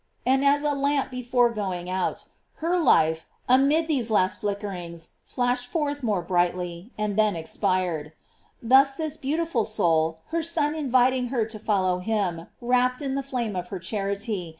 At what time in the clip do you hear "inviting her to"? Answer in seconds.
10.73-11.59